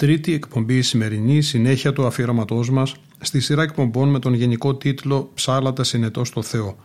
Τρίτη 0.00 0.32
εκπομπή 0.34 0.82
σημερινή 0.82 1.42
συνέχεια 1.42 1.92
του 1.92 2.06
αφιερωματός 2.06 2.70
μας 2.70 2.94
στη 3.20 3.40
σειρά 3.40 3.62
εκπομπών 3.62 4.08
με 4.08 4.18
τον 4.18 4.34
γενικό 4.34 4.76
τίτλο 4.76 5.30
«Ψάλατα 5.34 5.84
συνετός 5.84 6.28
στο 6.28 6.42
Θεό» 6.42 6.76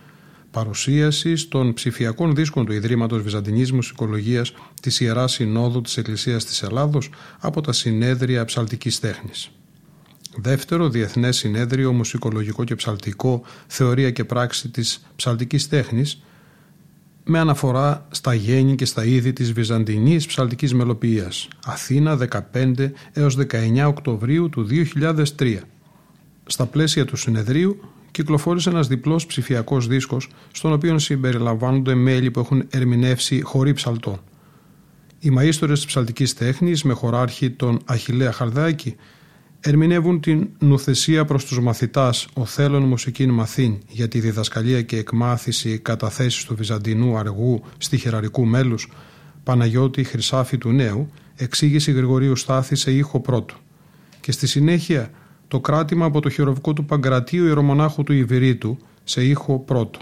παρουσίαση 0.52 1.48
των 1.48 1.74
ψηφιακών 1.74 2.36
δίσκων 2.36 2.66
του 2.66 2.72
Ιδρύματος 2.72 3.22
Βυζαντινής 3.22 3.72
Μουσικολογίας 3.72 4.54
της 4.82 5.00
Ιεράς 5.00 5.32
Συνόδου 5.32 5.82
της 5.82 5.98
Εκκλησίας 5.98 6.46
της 6.46 6.64
Ελλάδος 6.64 7.10
από 7.40 7.62
τα 7.62 7.72
Συνέδρια 7.72 8.46
Ψαλτικής 8.46 9.00
Τέχνης. 9.00 9.52
Δεύτερο 10.38 10.90
Διεθνές 10.90 11.38
Συνέδριο 11.38 11.94
Μουσικολογικό 11.94 12.64
και 12.64 12.76
Ψαλτικό 12.76 13.44
Θεωρία 13.68 14.12
και 14.12 14.24
Πράξη 14.24 14.70
της 14.70 15.06
Ψαλτικής 15.16 15.68
Τέχνης 15.70 16.24
με 17.28 17.40
αναφορά 17.40 18.08
στα 18.12 18.34
γέννη 18.34 18.76
και 18.76 18.86
στα 18.86 19.06
είδη 19.06 19.34
της 19.34 19.54
Βυζαντινής 19.54 20.26
Ψαλτικής 20.26 20.74
Μελοποιίας 20.74 21.48
Αθήνα 21.66 22.18
15 22.54 22.92
έως 23.14 23.38
19 23.38 23.86
Οκτωβρίου 23.88 24.50
του 24.50 24.68
2003. 25.38 25.58
Στα 26.46 26.66
πλαίσια 26.66 27.06
του 27.06 27.16
συνεδρίου 27.16 27.80
κυκλοφόρησε 28.12 28.70
ένας 28.70 28.88
διπλός 28.88 29.26
ψηφιακός 29.26 29.88
δίσκος 29.88 30.30
στον 30.52 30.74
οποίο 30.74 31.00
συμπεριλαμβάνονται 31.00 31.96
μέλη 31.96 32.32
που 32.32 32.40
έχουν 32.40 32.68
ερμηνεύσει 32.70 33.42
χωρί 33.42 33.74
ψαλτών. 33.74 34.20
Οι 35.20 35.30
μαΐστορες 35.38 35.74
της 35.74 35.86
ψαλτικής 35.86 36.34
τέχνης 36.34 36.84
με 36.84 36.94
χωράρχη 36.94 37.50
τον 37.50 37.80
Αχιλέα 37.86 38.32
Χαρδάκη 38.32 38.96
ερμηνεύουν 39.68 40.20
την 40.20 40.50
νουθεσία 40.60 41.26
προς 41.26 41.46
τους 41.46 41.60
μαθητάς 41.60 42.28
«Ο 42.34 42.46
θέλων 42.46 42.84
μουσικήν 42.84 43.30
μαθήν» 43.30 43.78
για 43.88 44.08
τη 44.08 44.20
διδασκαλία 44.20 44.82
και 44.82 44.98
εκμάθηση 44.98 45.78
καταθέσεις 45.78 46.44
του 46.44 46.56
Βυζαντινού 46.56 47.18
αργού 47.18 47.62
στιχεραρικού 47.78 48.46
μέλους 48.46 48.92
Παναγιώτη 49.44 50.04
Χρυσάφη 50.04 50.58
του 50.58 50.72
Νέου, 50.72 51.10
εξήγηση 51.36 51.92
Γρηγορίου 51.92 52.36
Στάθη 52.36 52.76
σε 52.76 52.92
ήχο 52.92 53.20
πρώτο. 53.20 53.56
Και 54.22 54.32
στη 54.32 54.48
συνέχεια 54.48 55.12
το 55.48 55.60
κράτημα 55.60 56.06
από 56.06 56.20
το 56.20 56.30
χειροβικό 56.30 56.74
του 56.74 56.86
Παγκρατίου 56.86 57.46
ιερομονάχου 57.46 58.04
του 58.04 58.14
Ιβηρίτου 58.14 58.78
σε 59.04 59.24
ήχο 59.24 59.60
πρώτο. 59.60 60.00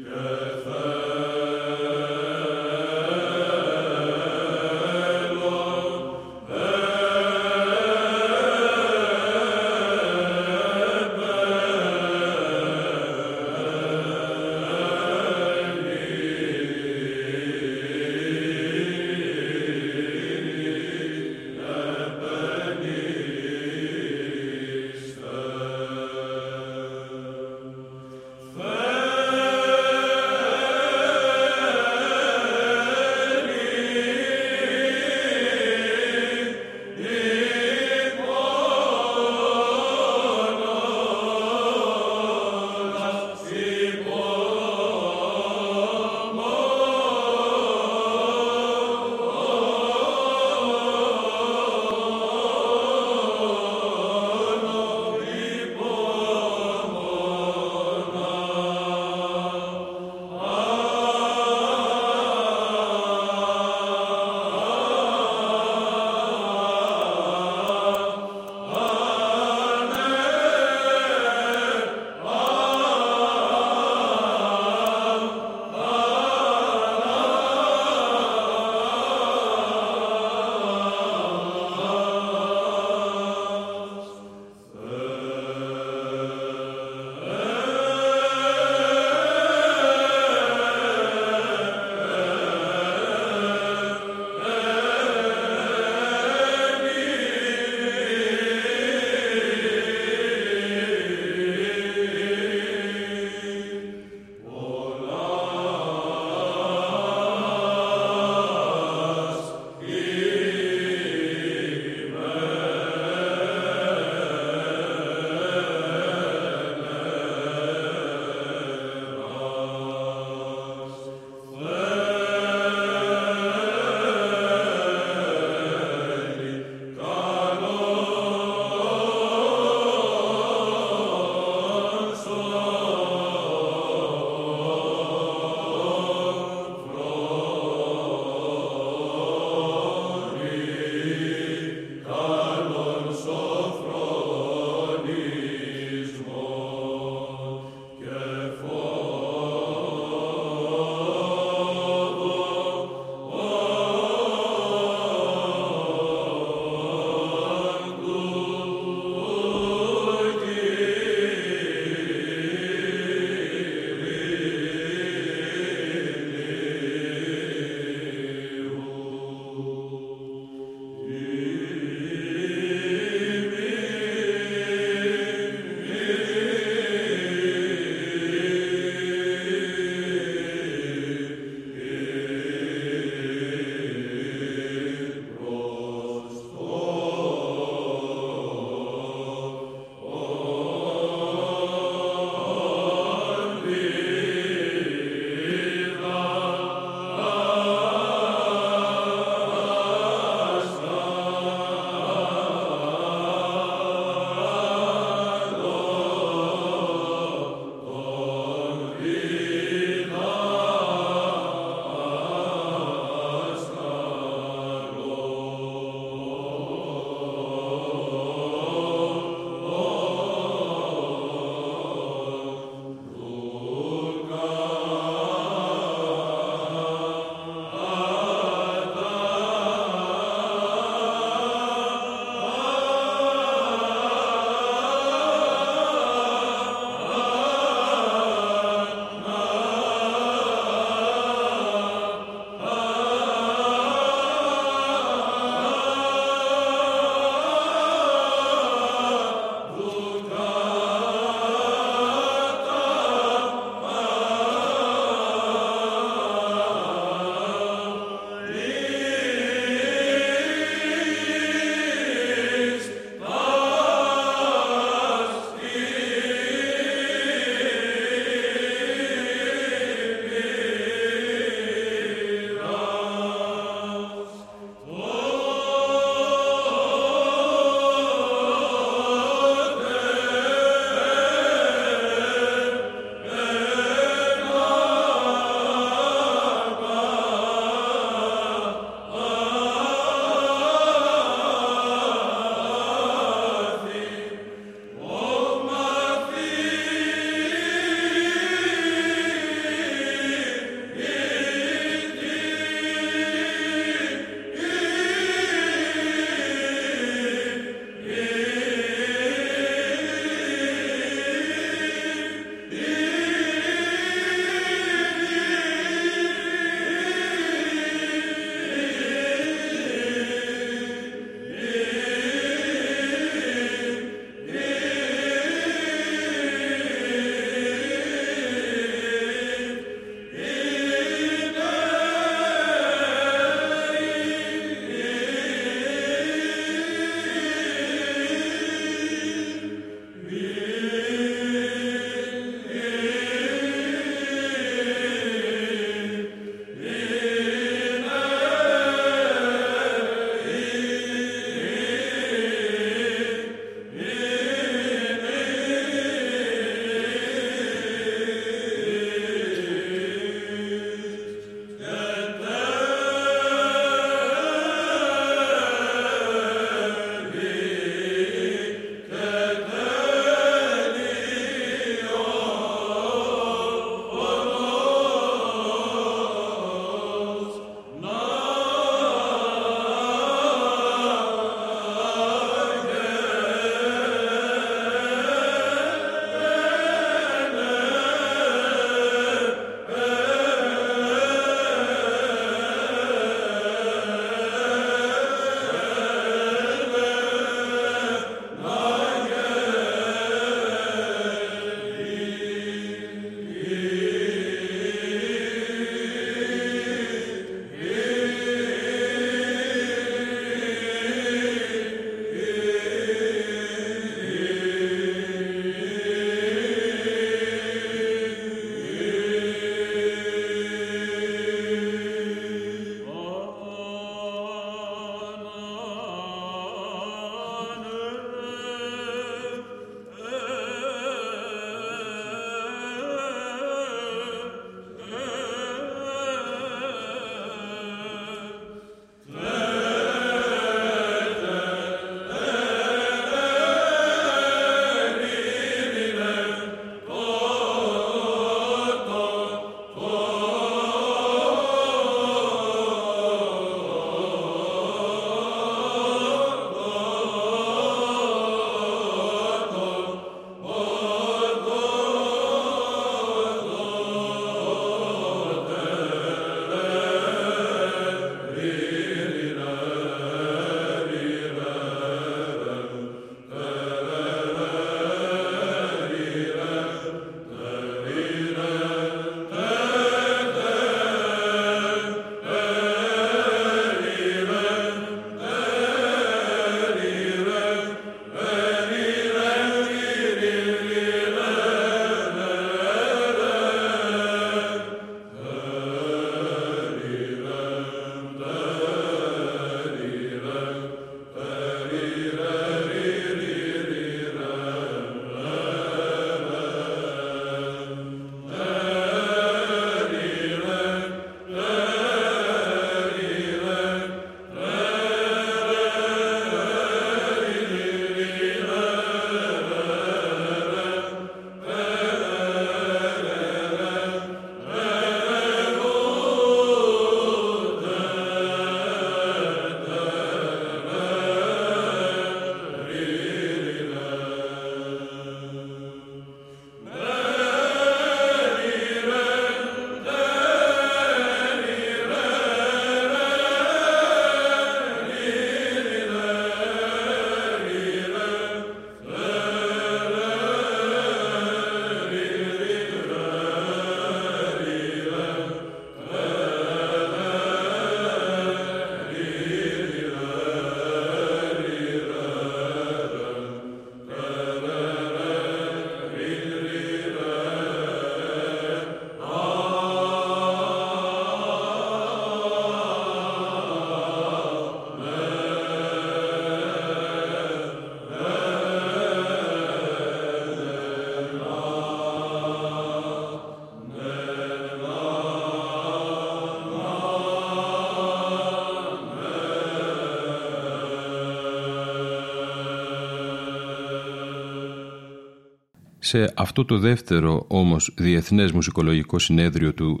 Σε 596.08 596.32
αυτό 596.36 596.64
το 596.64 596.78
δεύτερο 596.78 597.44
όμως 597.48 597.92
Διεθνές 597.96 598.52
Μουσικολογικό 598.52 599.18
Συνέδριο 599.18 599.74
του 599.74 600.00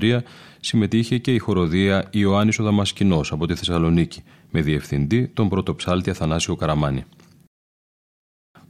2003 0.00 0.18
συμμετείχε 0.60 1.18
και 1.18 1.34
η 1.34 1.38
χοροδία 1.38 2.08
Ιωάννης 2.10 2.58
ο 2.58 2.62
Δαμασκηνός 2.62 3.32
από 3.32 3.46
τη 3.46 3.54
Θεσσαλονίκη 3.54 4.22
με 4.50 4.60
διευθυντή 4.60 5.28
τον 5.28 5.48
πρωτοψάλτη 5.48 6.10
Αθανάσιο 6.10 6.56
Καραμάνη. 6.56 7.04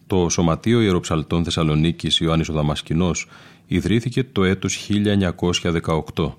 Το 0.07 0.29
Σωματείο 0.29 0.81
Ιεροψαλτών 0.81 1.45
Θεσσαλονίκης 1.45 2.19
Ιωάννης 2.19 2.49
ο 2.49 2.53
Δαμασκηνός 2.53 3.29
ιδρύθηκε 3.67 4.25
το 4.25 4.45
έτος 4.45 4.89
1918. 6.15 6.35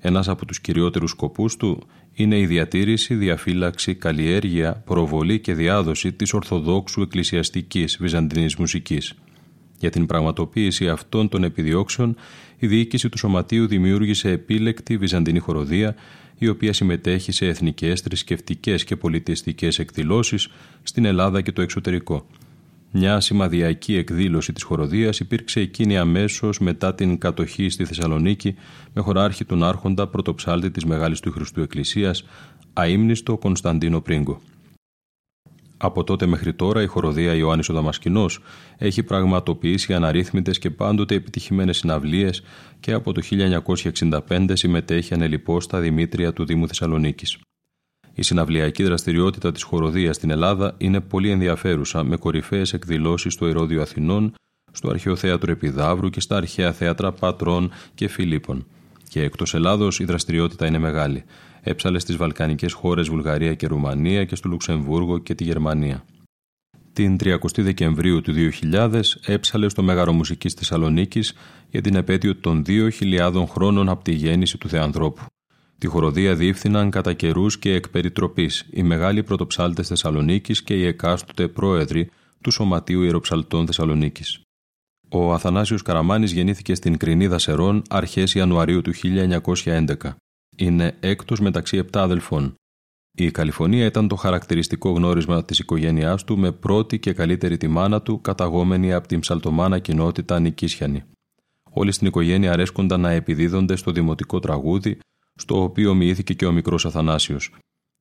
Ένας 0.00 0.28
από 0.28 0.46
τους 0.46 0.60
κυριότερους 0.60 1.10
σκοπούς 1.10 1.56
του 1.56 1.86
είναι 2.12 2.38
η 2.38 2.46
διατήρηση, 2.46 3.14
διαφύλαξη, 3.14 3.94
καλλιέργεια, 3.94 4.82
προβολή 4.86 5.40
και 5.40 5.54
διάδοση 5.54 6.12
της 6.12 6.32
Ορθοδόξου 6.32 7.02
Εκκλησιαστικής 7.02 7.96
Βυζαντινής 8.00 8.56
Μουσικής. 8.56 9.14
Για 9.80 9.90
την 9.90 10.06
πραγματοποίηση 10.06 10.88
αυτών 10.88 11.28
των 11.28 11.44
επιδιώξεων, 11.44 12.16
η 12.58 12.66
διοίκηση 12.66 13.08
του 13.08 13.18
Σωματείου 13.18 13.66
δημιούργησε 13.66 14.30
επίλεκτη 14.30 14.96
Βυζαντινή 14.96 15.38
χοροδία, 15.38 15.94
η 16.38 16.48
οποία 16.48 16.72
συμμετέχει 16.72 17.32
σε 17.32 17.46
εθνικές, 17.46 18.00
θρησκευτικές 18.00 18.84
και 18.84 18.96
πολιτιστικές 18.96 19.78
εκδηλώσεις 19.78 20.48
στην 20.82 21.04
Ελλάδα 21.04 21.40
και 21.40 21.52
το 21.52 21.62
εξωτερικό. 21.62 22.26
Μια 22.92 23.20
σημαδιακή 23.20 23.96
εκδήλωση 23.96 24.52
της 24.52 24.62
χοροδίας 24.62 25.20
υπήρξε 25.20 25.60
εκείνη 25.60 25.98
αμέσως 25.98 26.58
μετά 26.58 26.94
την 26.94 27.18
κατοχή 27.18 27.68
στη 27.68 27.84
Θεσσαλονίκη 27.84 28.54
με 28.94 29.02
χωράρχη 29.02 29.44
τον 29.44 29.64
άρχοντα 29.64 30.06
πρωτοψάλτη 30.06 30.70
της 30.70 30.84
Μεγάλης 30.84 31.20
του 31.20 31.30
Χριστού 31.30 31.60
Εκκλησίας, 31.60 32.24
αείμνηστο 32.72 33.36
Κωνσταντίνο 33.36 34.00
Πρίγκο. 34.00 34.40
Από 35.82 36.04
τότε 36.04 36.26
μέχρι 36.26 36.54
τώρα 36.54 36.82
η 36.82 36.86
χοροδία 36.86 37.34
Ιωάννης 37.34 37.68
ο 37.68 37.72
Δαμασκηνός 37.72 38.40
έχει 38.78 39.02
πραγματοποιήσει 39.02 39.94
αναρρύθμιτες 39.94 40.58
και 40.58 40.70
πάντοτε 40.70 41.14
επιτυχημένες 41.14 41.76
συναυλίες 41.76 42.42
και 42.80 42.92
από 42.92 43.12
το 43.12 43.22
1965 44.28 44.50
συμμετέχει 44.52 45.14
ανελιπώς 45.14 45.64
στα 45.64 45.80
Δημήτρια 45.80 46.32
του 46.32 46.44
Δήμου 46.44 46.66
Θεσσαλονίκης. 46.66 47.38
Η 48.14 48.22
συναυλιακή 48.22 48.82
δραστηριότητα 48.82 49.52
της 49.52 49.62
χοροδίας 49.62 50.16
στην 50.16 50.30
Ελλάδα 50.30 50.74
είναι 50.78 51.00
πολύ 51.00 51.30
ενδιαφέρουσα 51.30 52.04
με 52.04 52.16
κορυφαίες 52.16 52.72
εκδηλώσεις 52.72 53.32
στο 53.32 53.48
Ηρώδιο 53.48 53.82
Αθηνών, 53.82 54.34
στο 54.72 54.88
Αρχαίο 54.88 55.16
Θέατρο 55.16 55.52
Επιδαύρου 55.52 56.10
και 56.10 56.20
στα 56.20 56.36
Αρχαία 56.36 56.72
Θέατρα 56.72 57.12
Πατρών 57.12 57.70
και 57.94 58.08
Φιλίππων. 58.08 58.66
Και 59.08 59.22
εκτός 59.22 59.54
Ελλάδος 59.54 60.00
η 60.00 60.04
δραστηριότητα 60.04 60.66
είναι 60.66 60.78
μεγάλη. 60.78 61.24
Έψαλε 61.62 61.98
στις 61.98 62.16
Βαλκανικές 62.16 62.72
χώρες 62.72 63.08
Βουλγαρία 63.08 63.54
και 63.54 63.66
Ρουμανία 63.66 64.24
και 64.24 64.34
στο 64.34 64.48
Λουξεμβούργο 64.48 65.18
και 65.18 65.34
τη 65.34 65.44
Γερμανία. 65.44 66.04
Την 66.92 67.16
30 67.20 67.36
Δεκεμβρίου 67.56 68.20
του 68.20 68.32
2000 68.72 69.00
έψαλε 69.26 69.68
στο 69.68 69.82
Μέγαρο 69.82 70.12
Μουσικής 70.12 70.54
Θεσσαλονίκης 70.54 71.34
για 71.70 71.80
την 71.80 71.94
επέτειο 71.94 72.36
των 72.36 72.62
2.000 72.66 73.44
χρόνων 73.48 73.88
από 73.88 74.04
τη 74.04 74.12
γέννηση 74.12 74.58
του 74.58 74.68
Θεανθρώπου. 74.68 75.22
Τη 75.78 75.86
χοροδία 75.86 76.34
διεύθυναν 76.34 76.90
κατά 76.90 77.12
καιρούς 77.12 77.58
και 77.58 77.74
εκ 77.74 77.88
περιτροπής 77.88 78.66
οι 78.70 78.82
μεγάλοι 78.82 79.22
πρωτοψάλτες 79.22 79.88
Θεσσαλονίκης 79.88 80.62
και 80.62 80.74
οι 80.74 80.86
εκάστοτε 80.86 81.48
πρόεδροι 81.48 82.10
του 82.40 82.50
Σωματείου 82.50 83.02
Ιεροψαλτών 83.02 83.66
Θεσσαλονίκης. 83.66 84.40
Ο 85.08 85.32
Αθανάσιος 85.32 85.82
Καραμάνης 85.82 86.32
γεννήθηκε 86.32 86.74
στην 86.74 86.96
Κρινίδα 86.96 87.38
Σερών 87.38 87.82
αρχές 87.88 88.34
Ιανουαρίου 88.34 88.82
του 88.82 88.92
1911. 88.94 89.94
Είναι 90.56 90.96
έκτος 91.00 91.40
μεταξύ 91.40 91.76
επτά 91.76 92.02
αδελφών. 92.02 92.54
Η 93.12 93.30
Καλιφωνία 93.30 93.84
ήταν 93.84 94.08
το 94.08 94.16
χαρακτηριστικό 94.16 94.90
γνώρισμα 94.90 95.44
της 95.44 95.58
οικογένειάς 95.58 96.24
του 96.24 96.38
με 96.38 96.52
πρώτη 96.52 96.98
και 96.98 97.12
καλύτερη 97.12 97.56
τη 97.56 97.68
μάνα 97.68 98.02
του 98.02 98.20
καταγόμενη 98.20 98.92
από 98.92 99.08
την 99.08 99.20
ψαλτομάνα 99.20 99.78
κοινότητα 99.78 100.38
Νικήσιανη. 100.38 101.02
Όλοι 101.70 101.92
στην 101.92 102.06
οικογένεια 102.06 102.52
αρέσκονταν 102.52 103.00
να 103.00 103.10
επιδίδονται 103.10 103.76
στο 103.76 103.90
δημοτικό 103.90 104.38
τραγούδι 104.38 104.98
στο 105.34 105.62
οποίο 105.62 105.94
μοιήθηκε 105.94 106.34
και 106.34 106.46
ο 106.46 106.52
μικρός 106.52 106.86
Αθανάσιος. 106.86 107.54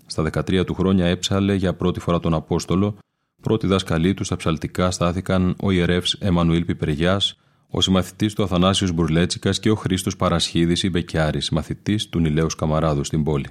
Στα 0.06 0.24
13 0.24 0.66
του 0.66 0.74
χρόνια 0.74 1.06
έψαλε 1.06 1.54
για 1.54 1.74
πρώτη 1.74 2.00
φορά 2.00 2.20
τον 2.20 2.34
Απόστολο, 2.34 2.98
πρώτοι 3.42 3.68
δάσκαλοι 3.68 4.14
του 4.14 4.24
στα 4.24 4.36
ψαλτικά 4.36 4.92
στάθηκαν 4.92 5.56
ο 5.62 5.72
ιερεύς 5.72 6.14
Εμμανουήλ 6.14 6.66
Πιπεριά, 6.66 7.22
ο 7.72 7.82
συμμαθητής 7.82 8.34
του 8.34 8.44
Αθανάσιος 8.44 8.92
Μπουρλέτσικας 8.92 9.60
και 9.60 9.70
ο 9.70 9.76
Χρήστος 9.76 10.16
Παρασχίδης 10.16 10.84
Ιμπεκιάρη, 10.84 11.42
μαθητή 11.52 12.10
του 12.10 12.20
Νιλέου 12.20 12.48
Καμαράδου 12.58 13.04
στην 13.04 13.24
πόλη. 13.24 13.48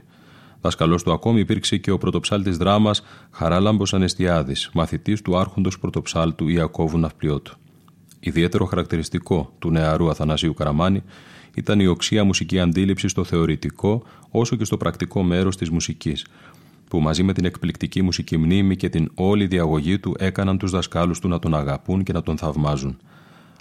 Δάσκαλό 0.61 0.97
του 0.97 1.13
ακόμη 1.13 1.41
υπήρξε 1.41 1.77
και 1.77 1.91
ο 1.91 1.99
πρωτοψάλτης 1.99 2.57
δράμας 2.57 3.03
Χαράλαμπος 3.31 3.95
Ανεστιάδης, 3.95 4.71
μαθητής 4.75 5.23
του 5.23 5.39
άρχοντος 5.39 5.79
πρωτοψάλτου 5.79 6.49
Ιακώβου 6.49 6.99
Ναυπλιώτου. 6.99 7.57
Ιδιαίτερο 8.21 8.65
χαρακτηριστικό 8.65 9.53
του 9.59 9.71
νεαρού 9.71 10.11
Αθανασίου 10.11 10.55
Καραμάνη 10.55 11.03
ήταν 11.55 11.81
η 11.81 11.87
οξία 11.87 12.25
μουσική 12.25 12.61
αντίληψης 12.61 13.11
στο 13.11 13.25
θεωρητικό 13.25 14.03
όσο 14.31 14.57
και 14.57 14.65
στο 14.65 14.77
πρακτικό 14.77 15.23
μέρος 15.23 15.57
της 15.57 15.71
μουσικής, 15.71 16.27
που 16.89 17.01
μαζί 17.01 17.23
με 17.23 17.33
την 17.33 17.45
εκπληκτική 17.45 18.03
μουσική 18.03 18.37
μνήμη 18.37 18.77
και 18.77 18.89
την 18.89 19.11
όλη 19.15 19.47
διαγωγή 19.47 19.99
του 19.99 20.15
έκαναν 20.19 20.59
τους 20.59 20.71
δασκάλους 20.71 21.19
του 21.19 21.29
να 21.29 21.39
τον 21.39 21.55
αγαπούν 21.55 22.03
και 22.03 22.13
να 22.13 22.23
τον 22.23 22.37
θαυμάζουν. 22.37 22.99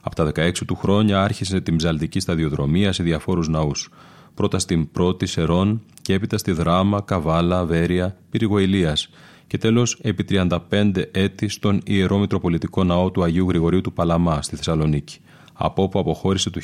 Από 0.07 0.15
τα 0.15 0.31
16 0.35 0.51
του 0.67 0.75
χρόνια 0.75 1.23
άρχισε 1.23 1.61
την 1.61 1.75
ψαλτική 1.75 2.19
σταδιοδρομία 2.19 2.91
σε 2.91 3.03
διαφόρους 3.03 3.47
ναούς. 3.47 3.89
Πρώτα 4.33 4.59
στην 4.59 4.91
πρώτη 4.91 5.25
Σερών 5.25 5.81
και 6.01 6.13
έπειτα 6.13 6.37
στη 6.37 6.51
Δράμα, 6.51 7.01
Καβάλα, 7.01 7.65
Βέρεια, 7.65 8.17
Πυρηγοηλίας 8.29 9.09
και 9.47 9.57
τέλος 9.57 9.99
επί 10.01 10.23
35 10.23 10.91
έτη 11.11 11.47
στον 11.47 11.81
Ιερό 11.85 12.17
Μητροπολιτικό 12.17 12.83
Ναό 12.83 13.11
του 13.11 13.23
Αγίου 13.23 13.47
Γρηγορίου 13.47 13.81
του 13.81 13.93
Παλαμά 13.93 14.41
στη 14.41 14.55
Θεσσαλονίκη 14.55 15.19
από 15.53 15.83
όπου 15.83 15.99
αποχώρησε 15.99 16.49
το 16.49 16.61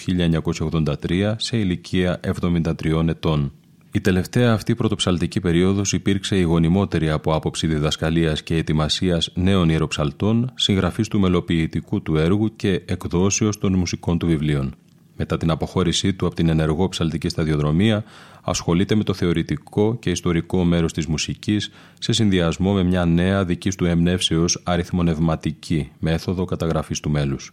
1983 1.09 1.33
σε 1.37 1.57
ηλικία 1.57 2.19
73 2.43 3.07
ετών. 3.07 3.51
Η 3.95 4.01
τελευταία 4.01 4.53
αυτή 4.53 4.75
πρωτοψαλτική 4.75 5.39
περίοδος 5.39 5.93
υπήρξε 5.93 6.37
η 6.37 6.41
γονιμότερη 6.41 7.09
από 7.09 7.35
άποψη 7.35 7.67
διδασκαλίας 7.67 8.43
και 8.43 8.55
ετοιμασίας 8.55 9.31
νέων 9.33 9.69
ιεροψαλτών, 9.69 10.51
συγγραφής 10.55 11.07
του 11.07 11.19
μελοποιητικού 11.19 12.01
του 12.01 12.17
έργου 12.17 12.55
και 12.55 12.81
εκδόσεως 12.85 13.57
των 13.57 13.73
μουσικών 13.73 14.17
του 14.17 14.25
βιβλίων. 14.27 14.75
Μετά 15.15 15.37
την 15.37 15.49
αποχώρησή 15.49 16.13
του 16.13 16.25
από 16.25 16.35
την 16.35 16.49
ενεργό 16.49 16.89
ψαλτική 16.89 17.29
σταδιοδρομία, 17.29 18.03
ασχολείται 18.41 18.95
με 18.95 19.03
το 19.03 19.13
θεωρητικό 19.13 19.97
και 19.99 20.09
ιστορικό 20.09 20.63
μέρος 20.63 20.93
της 20.93 21.05
μουσικής 21.05 21.69
σε 21.99 22.13
συνδυασμό 22.13 22.73
με 22.73 22.83
μια 22.83 23.05
νέα 23.05 23.45
δική 23.45 23.69
του 23.69 23.85
εμπνεύσεως 23.85 24.61
αριθμονευματική 24.63 25.91
μέθοδο 25.99 26.45
καταγραφής 26.45 26.99
του 26.99 27.09
μέλους. 27.09 27.51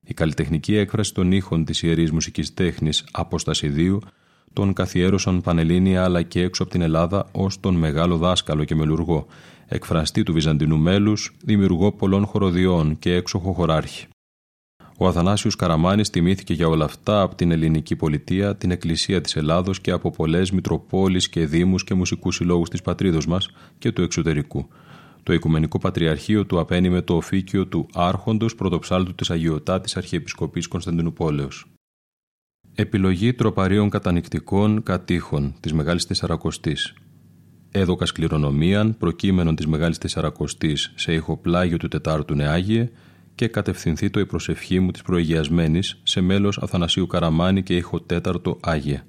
Η 0.00 0.14
καλλιτεχνική 0.14 0.76
έκφραση 0.76 1.14
των 1.14 1.32
ήχων 1.32 1.64
της 1.64 1.82
Ιερής 1.82 2.10
Μουσικής 2.10 2.54
Τέχνης 2.54 3.04
Αποστασιδίου 3.10 4.00
τον 4.52 4.72
καθιέρωσαν 4.72 5.40
Πανελλήνια 5.40 6.04
αλλά 6.04 6.22
και 6.22 6.42
έξω 6.42 6.62
από 6.62 6.72
την 6.72 6.80
Ελλάδα 6.80 7.28
ως 7.32 7.60
τον 7.60 7.74
μεγάλο 7.74 8.16
δάσκαλο 8.16 8.64
και 8.64 8.74
μελουργό, 8.74 9.26
εκφραστή 9.66 10.22
του 10.22 10.32
Βυζαντινού 10.32 10.78
μέλους, 10.78 11.36
δημιουργό 11.44 11.92
πολλών 11.92 12.26
χοροδιών 12.26 12.98
και 12.98 13.14
έξοχο 13.14 13.52
χωράρχη. 13.52 14.06
Ο 14.98 15.06
Αθανάσιος 15.06 15.56
Καραμάνης 15.56 16.10
τιμήθηκε 16.10 16.54
για 16.54 16.68
όλα 16.68 16.84
αυτά 16.84 17.20
από 17.20 17.34
την 17.34 17.50
ελληνική 17.50 17.96
πολιτεία, 17.96 18.56
την 18.56 18.70
Εκκλησία 18.70 19.20
της 19.20 19.36
Ελλάδος 19.36 19.80
και 19.80 19.90
από 19.90 20.10
πολλές 20.10 20.50
μητροπόλεις 20.50 21.28
και 21.28 21.46
δήμους 21.46 21.84
και 21.84 21.94
μουσικούς 21.94 22.34
συλλόγους 22.36 22.68
της 22.68 22.82
πατρίδος 22.82 23.26
μας 23.26 23.50
και 23.78 23.92
του 23.92 24.02
εξωτερικού– 24.02 24.66
το 25.22 25.32
Οικουμενικό 25.32 25.78
Πατριαρχείο 25.78 26.46
του 26.46 26.60
απένιμε 26.60 27.02
το 27.02 27.16
οφίκιο 27.16 27.66
του 27.66 27.88
Άρχοντος 27.94 28.54
Πρωτοψάλτου 28.54 29.14
της 29.14 29.30
Αγιωτάτης 29.30 29.96
Αρχιεπισκοπής 29.96 30.68
Κωνσταντινούπολεως. 30.68 31.66
Επιλογή 32.74 33.32
τροπαρίων 33.32 33.88
κατανικτικών 33.90 34.82
κατήχων 34.82 35.54
της 35.60 35.72
Μεγάλης 35.72 36.06
Τεσσαρακοστής. 36.06 36.94
Έδωκας 37.70 38.12
κληρονομίαν 38.12 38.96
προκείμενων 38.98 39.56
της 39.56 39.66
Μεγάλης 39.66 39.98
Τεσσαρακοστής 39.98 40.92
σε 40.96 41.12
ηχοπλάγιο 41.12 41.76
του 41.76 41.88
Τετάρτου 41.88 42.34
Νεάγιε 42.34 42.90
και 43.34 43.48
κατευθυνθεί 43.48 44.10
το 44.10 44.20
η 44.20 44.26
προσευχή 44.26 44.80
μου 44.80 44.90
της 44.90 45.02
προηγιασμένης 45.02 46.00
σε 46.02 46.20
μέλος 46.20 46.58
Αθανασίου 46.58 47.06
Καραμάνη 47.06 47.62
και 47.62 47.76
ηχοτέταρτο 47.76 48.58
Άγιε. 48.62 49.02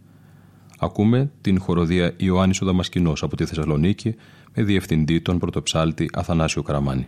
Ακούμε 0.80 1.32
την 1.42 1.60
χοροδία 1.60 2.14
Ιωάννης 2.18 2.62
ο 2.62 2.66
Δαμασκηνός 2.66 3.24
από 3.24 3.36
τη 3.36 3.46
Θεσσαλονίκη 3.46 4.16
με 4.56 4.64
διευθυντή 4.64 5.22
τον 5.22 5.40
πρωτοψάλτη 5.40 6.10
Αθανάσιο 6.14 6.62
Καραμάνη. 6.62 7.08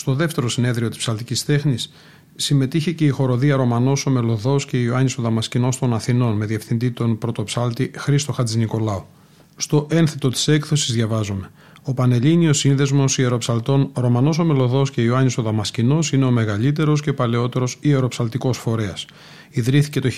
Στο 0.00 0.14
δεύτερο 0.14 0.48
συνέδριο 0.48 0.88
της 0.88 0.98
ψαλτικής 0.98 1.44
τέχνης 1.44 1.92
συμμετείχε 2.36 2.92
και 2.92 3.04
η 3.04 3.08
χοροδία 3.08 3.56
Ρωμανός 3.56 4.06
ο 4.06 4.10
Μελωδός 4.10 4.64
και 4.64 4.76
η 4.76 4.82
Ιωάννης 4.84 5.18
ο 5.18 5.22
Δαμασκηνός 5.22 5.78
των 5.78 5.94
Αθηνών 5.94 6.36
με 6.36 6.46
διευθυντή 6.46 6.90
τον 6.90 7.18
πρωτοψάλτη 7.18 7.90
Χρήστο 7.96 8.32
Χατζηνικολάου. 8.32 9.06
Στο 9.56 9.86
ένθετο 9.90 10.28
της 10.28 10.48
έκδοση 10.48 10.92
διαβάζουμε. 10.92 11.50
Ο 11.82 11.94
Πανελλήνιος 11.94 12.58
Σύνδεσμος 12.58 13.18
Ιεροψαλτών 13.18 13.90
Ρωμανός 13.94 14.38
ο 14.38 14.44
Μελωδός 14.44 14.90
και 14.90 15.02
Ιωάννης 15.02 15.38
ο 15.38 15.42
Δαμασκηνός 15.42 16.12
είναι 16.12 16.24
ο 16.24 16.30
μεγαλύτερος 16.30 17.00
και 17.00 17.12
παλαιότερος 17.12 17.78
ιεροψαλτικός 17.80 18.58
φορέας. 18.58 19.06
Ιδρύθηκε 19.50 20.00
το 20.00 20.08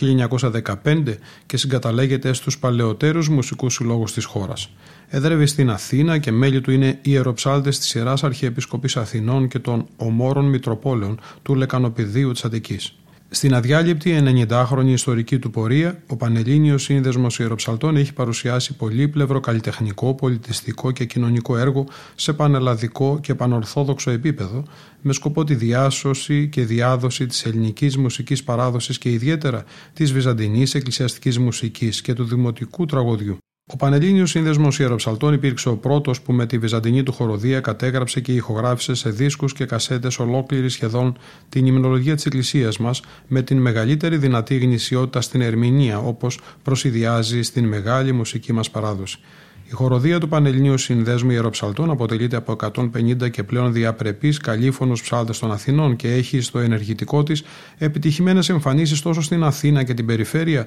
1915 0.85 1.16
και 1.47 1.57
συγκαταλέγεται 1.57 2.33
στους 2.33 2.59
παλαιότερους 2.59 3.29
μουσικούς 3.29 3.75
συλλόγους 3.75 4.12
της 4.12 4.25
χώρας. 4.25 4.71
Εδρεύει 5.09 5.47
στην 5.47 5.71
Αθήνα 5.71 6.18
και 6.18 6.33
μέλη 6.33 6.61
του 6.61 6.71
είναι 6.71 6.99
ιεροψάλτες 7.03 7.79
της 7.79 7.95
Ιεράς 7.95 8.25
Αρχιεπισκοπής 8.25 8.97
Αθηνών 8.97 9.49
και 9.49 9.59
των 9.59 9.87
Ομόρων 9.97 10.45
Μητροπόλεων 10.45 11.21
του 11.42 11.55
Λεκανοπηδίου 11.55 12.33
της 12.33 12.45
Αττικής. 12.45 12.97
Στην 13.35 13.55
αδιάλειπτη 13.55 14.23
90χρονη 14.49 14.87
ιστορική 14.87 15.38
του 15.38 15.51
πορεία, 15.51 16.03
ο 16.07 16.16
Πανελλήνιος 16.16 16.83
Σύνδεσμος 16.83 17.38
Ιεροψαλτών 17.38 17.97
έχει 17.97 18.12
παρουσιάσει 18.12 18.77
πολύπλευρο 18.77 19.40
καλλιτεχνικό, 19.40 20.14
πολιτιστικό 20.14 20.90
και 20.90 21.05
κοινωνικό 21.05 21.57
έργο 21.57 21.87
σε 22.14 22.33
πανελλαδικό 22.33 23.18
και 23.23 23.35
πανορθόδοξο 23.35 24.11
επίπεδο, 24.11 24.64
με 25.01 25.12
σκοπό 25.12 25.45
τη 25.45 25.55
διάσωση 25.55 26.49
και 26.49 26.64
διάδοση 26.64 27.27
της 27.27 27.45
ελληνικής 27.45 27.97
μουσικής 27.97 28.45
παράδοσης 28.45 28.99
και 28.99 29.11
ιδιαίτερα 29.11 29.64
της 29.92 30.12
βυζαντινής 30.12 30.75
εκκλησιαστικής 30.75 31.38
μουσικής 31.38 32.03
και 32.03 32.12
του 32.12 32.25
δημοτικού 32.25 32.87
τραγωδιού. 32.87 33.38
Ο 33.66 33.77
Πανελλήνιος 33.77 34.31
Σύνδεσμος 34.31 34.79
Ιεροψαλτών 34.79 35.33
υπήρξε 35.33 35.68
ο 35.68 35.77
πρώτος 35.77 36.20
που 36.20 36.33
με 36.33 36.46
τη 36.46 36.59
βυζαντινή 36.59 37.03
του 37.03 37.12
χοροδία 37.12 37.61
κατέγραψε 37.61 38.20
και 38.20 38.33
ηχογράφησε 38.33 38.94
σε 38.94 39.11
δίσκους 39.11 39.53
και 39.53 39.64
κασέτες 39.64 40.18
ολόκληρη 40.18 40.68
σχεδόν 40.68 41.18
την 41.48 41.66
υμνολογία 41.66 42.14
της 42.14 42.27
Εκκλησίας 42.27 42.79
μας 42.79 43.03
με 43.29 43.42
την 43.42 43.59
μεγαλύτερη 43.59 44.16
δυνατή 44.16 44.59
γνησιότητα 44.59 45.20
στην 45.20 45.40
ερμηνεία 45.40 45.98
όπως 45.98 46.40
προσυδειάζει 46.62 47.42
στην 47.42 47.64
μεγάλη 47.68 48.12
μουσική 48.12 48.53
μας 48.53 48.70
παράδοση. 48.70 49.18
Η 49.66 49.70
χοροδία 49.70 50.20
του 50.20 50.29
Πανελληνίου 50.29 50.79
Συνδέσμου 50.79 51.31
Ιεροψαλτών 51.31 51.90
αποτελείται 51.90 52.37
από 52.37 52.53
150 52.53 53.31
και 53.31 53.42
πλέον 53.42 53.72
διαπρεπείς 53.72 54.38
καλήφωνου 54.38 54.92
ψάλτες 54.92 55.38
των 55.38 55.53
Αθηνών 55.53 55.96
και 55.96 56.12
έχει 56.12 56.40
στο 56.40 56.59
ενεργητικό 56.59 57.22
της 57.22 57.42
επιτυχημένες 57.79 58.48
εμφανίσεις 58.48 59.01
τόσο 59.01 59.20
στην 59.22 59.42
Αθήνα 59.42 59.83
και 59.83 59.94
την 59.94 60.07
περιφέρεια 60.07 60.66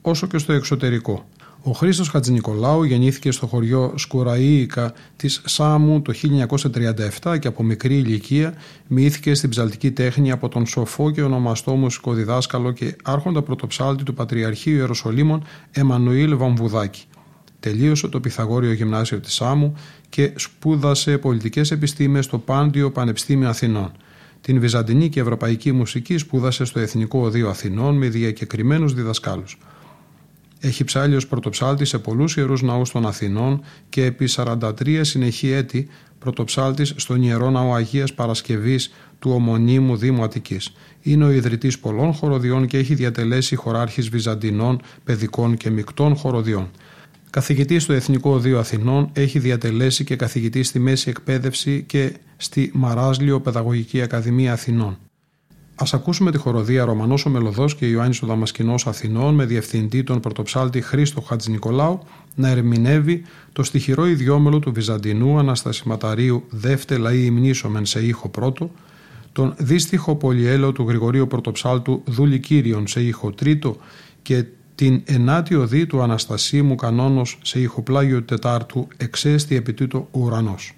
όσο 0.00 0.26
και 0.26 0.38
στο 0.38 0.52
εξωτερικό. 0.52 1.28
Ο 1.68 1.72
Χρήστος 1.72 2.08
Χατζηνικολάου 2.08 2.82
γεννήθηκε 2.82 3.30
στο 3.30 3.46
χωριό 3.46 3.94
Σκουραΐικα 3.98 4.88
της 5.16 5.42
Σάμου 5.44 6.02
το 6.02 6.12
1937 7.22 7.38
και 7.38 7.48
από 7.48 7.62
μικρή 7.62 7.94
ηλικία 7.94 8.54
μύθηκε 8.86 9.34
στην 9.34 9.50
ψαλτική 9.50 9.90
τέχνη 9.90 10.30
από 10.30 10.48
τον 10.48 10.66
σοφό 10.66 11.10
και 11.10 11.22
ονομαστό 11.22 11.74
μουσικοδιδάσκαλο 11.74 12.72
και 12.72 12.96
άρχοντα 13.02 13.42
πρωτοψάλτη 13.42 14.04
του 14.04 14.14
Πατριαρχείου 14.14 14.76
Ιεροσολύμων 14.76 15.44
Εμμανουήλ 15.70 16.36
Βαμβουδάκη. 16.36 17.04
Τελείωσε 17.60 18.08
το 18.08 18.20
Πυθαγόριο 18.20 18.72
Γυμνάσιο 18.72 19.20
της 19.20 19.34
Σάμου 19.34 19.74
και 20.08 20.32
σπούδασε 20.36 21.18
πολιτικές 21.18 21.70
επιστήμες 21.70 22.24
στο 22.24 22.38
Πάντιο 22.38 22.90
Πανεπιστήμιο 22.90 23.48
Αθηνών. 23.48 23.92
Την 24.40 24.60
Βυζαντινή 24.60 25.08
και 25.08 25.20
Ευρωπαϊκή 25.20 25.72
Μουσική 25.72 26.18
σπούδασε 26.18 26.64
στο 26.64 26.80
Εθνικό 26.80 27.20
Οδείο 27.20 27.48
Αθηνών 27.48 27.96
με 27.96 28.08
διακεκριμένους 28.08 28.94
διδασκάλους. 28.94 29.58
Έχει 30.66 30.84
ψάλει 30.84 31.16
ως 31.16 31.26
πρωτοψάλτη 31.26 31.84
σε 31.84 31.98
πολλούς 31.98 32.36
ιερούς 32.36 32.62
ναούς 32.62 32.90
των 32.90 33.06
Αθηνών 33.06 33.60
και 33.88 34.04
επί 34.04 34.28
43 34.36 35.00
συνεχή 35.00 35.50
έτη 35.50 35.88
πρωτοψάλτης 36.18 36.92
στον 36.96 37.22
Ιερό 37.22 37.50
Ναό 37.50 37.74
Αγίας 37.74 38.14
Παρασκευής 38.14 38.92
του 39.18 39.30
ομονίμου 39.30 39.96
Δήμου 39.96 40.22
Αττικής. 40.22 40.72
Είναι 41.02 41.24
ο 41.24 41.30
ιδρυτής 41.30 41.78
πολλών 41.78 42.12
χοροδιών 42.12 42.66
και 42.66 42.78
έχει 42.78 42.94
διατελέσει 42.94 43.56
χωράρχης 43.56 44.08
βυζαντινών, 44.08 44.80
παιδικών 45.04 45.56
και 45.56 45.70
μεικτών 45.70 46.16
χοροδιών. 46.16 46.70
Καθηγητής 47.30 47.82
στο 47.82 47.92
Εθνικό 47.92 48.30
Οδείο 48.30 48.58
Αθηνών, 48.58 49.10
έχει 49.12 49.38
διατελέσει 49.38 50.04
και 50.04 50.16
καθηγητή 50.16 50.62
στη 50.62 50.78
Μέση 50.78 51.08
Εκπαίδευση 51.08 51.84
και 51.86 52.12
στη 52.36 52.70
Μαράσλιο 52.74 53.40
Παιδαγωγική 53.40 54.02
Ακαδημία 54.02 54.52
Αθηνών. 54.52 54.98
Α 55.78 55.84
ακούσουμε 55.92 56.30
τη 56.30 56.38
χοροδία 56.38 56.84
Ρωμανός 56.84 57.26
ο 57.26 57.30
Μελωδός 57.30 57.74
και 57.74 57.86
Ιωάννης 57.86 58.22
ο 58.22 58.26
Δαμασκηνός 58.26 58.86
Αθηνών 58.86 59.34
με 59.34 59.44
διευθυντή 59.44 60.02
τον 60.02 60.20
πρωτοψάλτη 60.20 60.80
Χρήστο 60.80 61.20
Χατζηνικολάου 61.20 62.00
να 62.34 62.48
ερμηνεύει 62.48 63.22
το 63.52 63.62
στοιχειρό 63.62 64.06
ιδιόμελο 64.06 64.58
του 64.58 64.72
Βυζαντινού 64.72 65.38
Αναστασιματαρίου 65.38 66.44
Δεύτε 66.50 66.96
Λαή 66.96 67.24
Ιμνήσομεν 67.24 67.86
σε 67.86 68.06
ήχο 68.06 68.28
πρώτο, 68.28 68.70
τον 69.32 69.54
δύστιχο 69.58 70.16
πολυέλαιο 70.16 70.72
του 70.72 70.84
Γρηγορίου 70.88 71.26
Πρωτοψάλτου 71.26 72.02
Δούλη 72.06 72.38
Κύριον 72.38 72.86
σε 72.86 73.02
ήχο 73.02 73.30
τρίτο 73.30 73.76
και 74.22 74.44
την 74.74 75.02
ενάτη 75.04 75.54
οδή 75.54 75.86
του 75.86 76.02
Αναστασίμου 76.02 76.74
Κανόνος 76.74 77.38
σε 77.42 77.60
ηχοπλάγιο 77.60 78.22
τετάρτου 78.22 78.88
εξέστη 78.96 79.56
επιτούτο 79.56 80.08
ουρανός. 80.10 80.74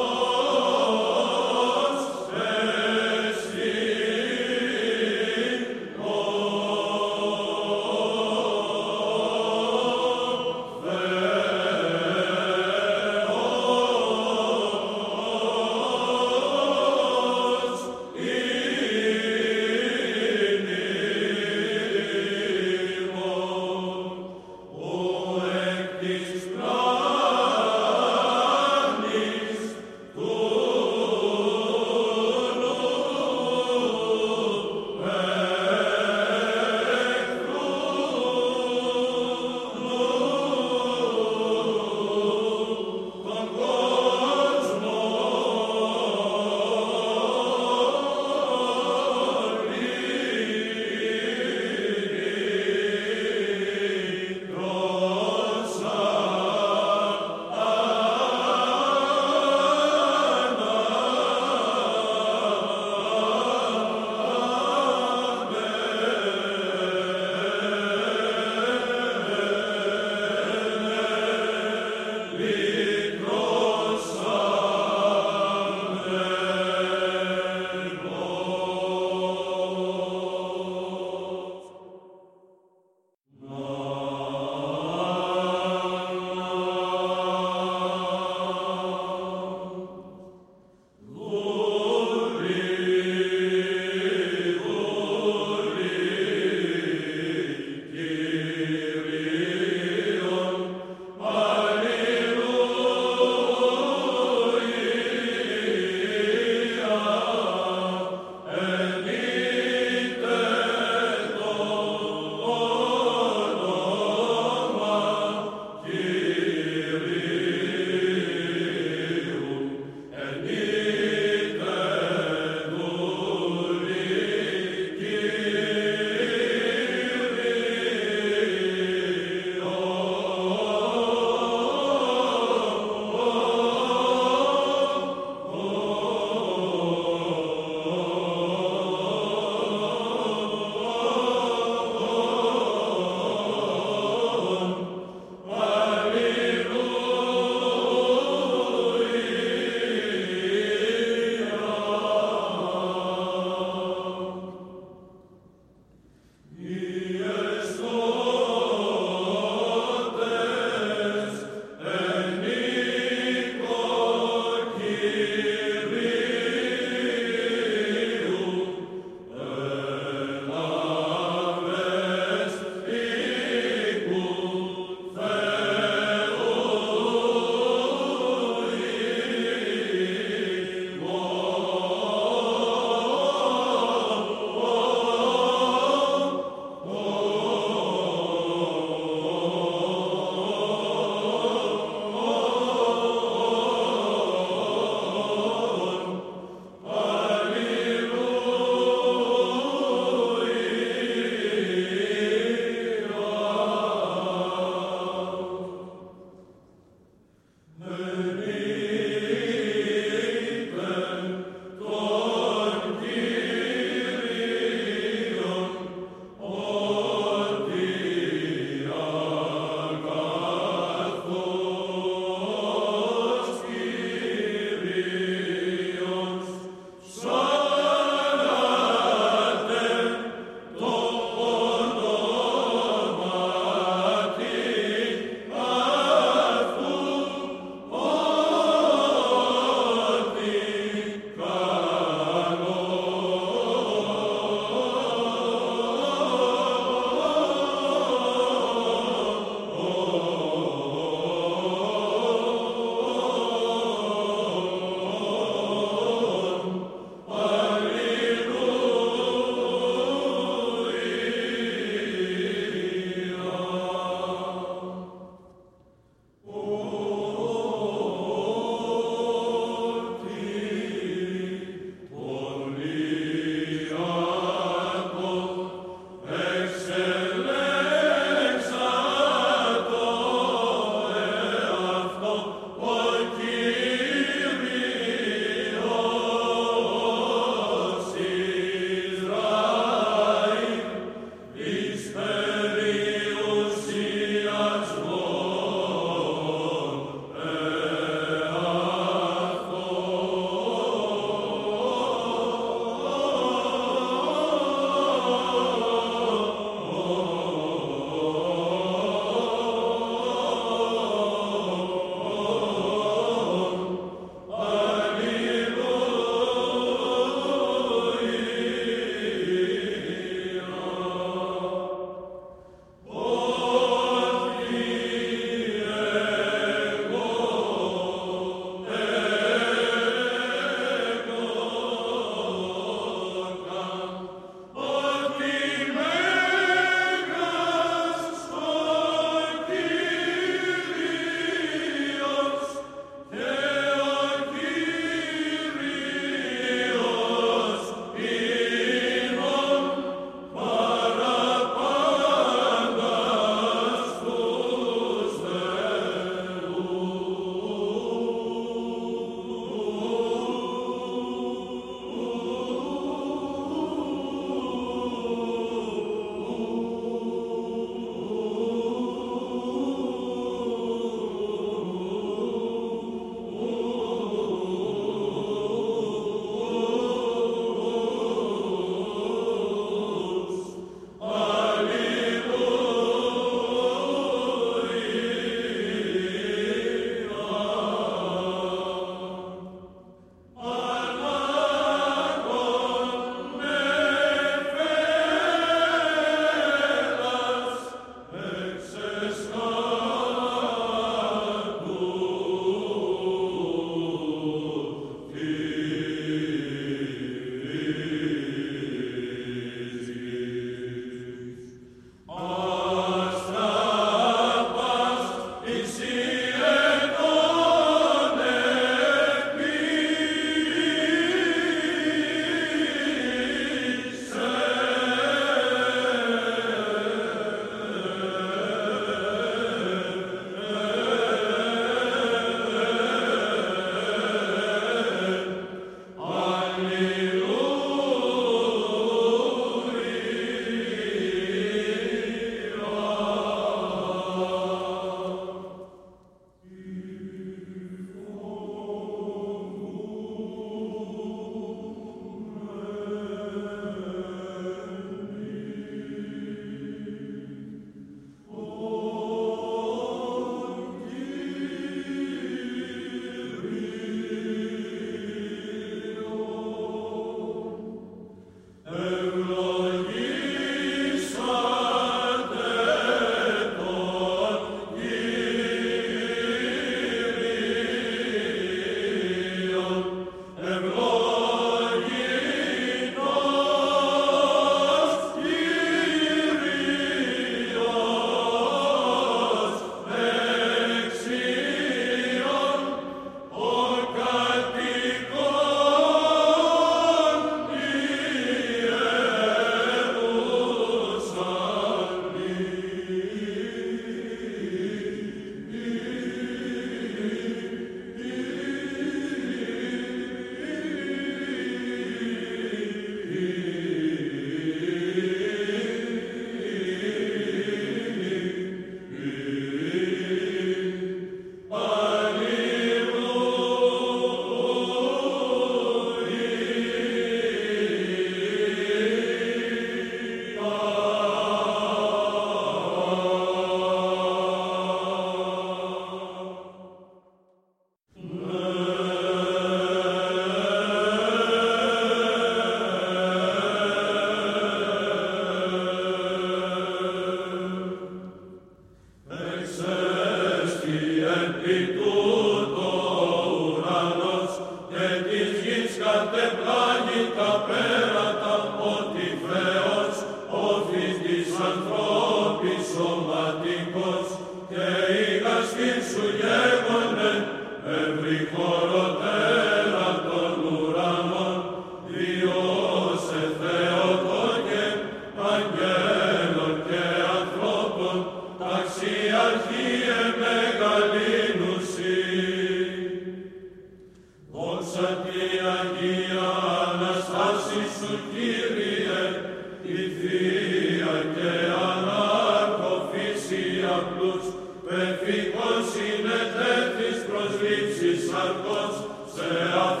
servos, 598.41 599.05
sea 599.35 600.00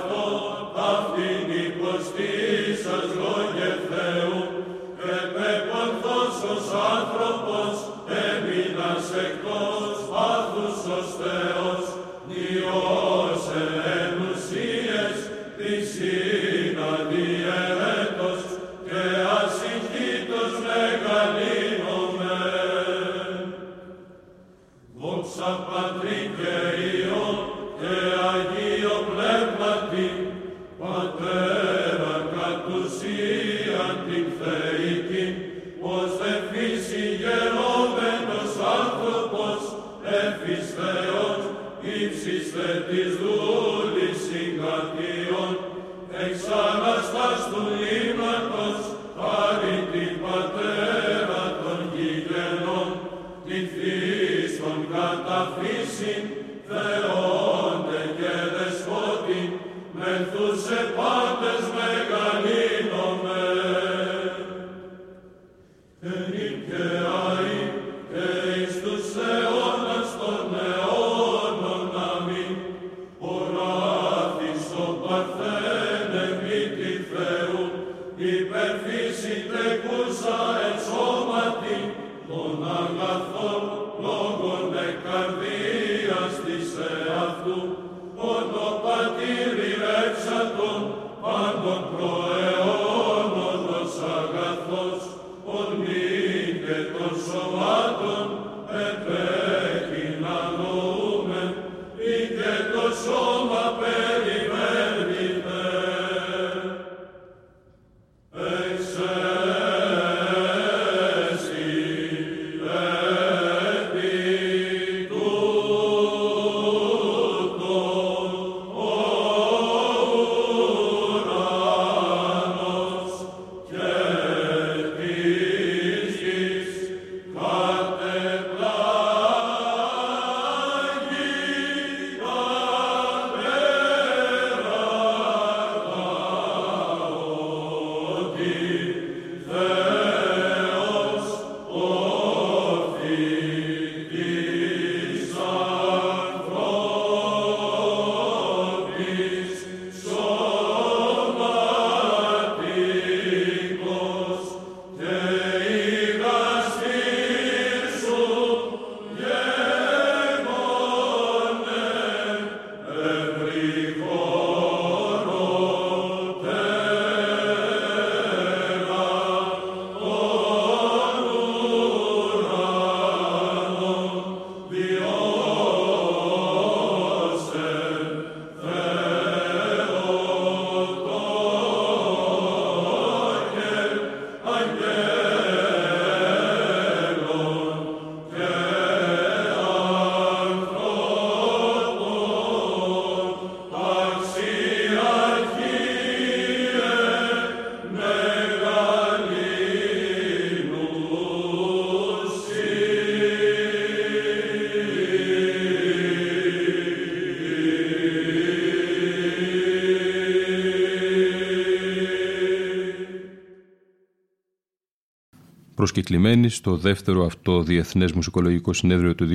Προσκεκλημένη 215.81 216.49
στο 216.49 216.77
δεύτερο 216.77 217.25
αυτό 217.25 217.63
Διεθνές 217.63 218.11
Μουσικολογικό 218.11 218.73
Συνέδριο 218.73 219.15
του 219.15 219.27